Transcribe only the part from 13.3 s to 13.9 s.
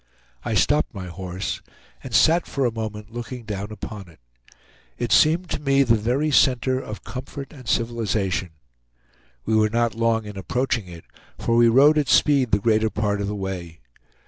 way.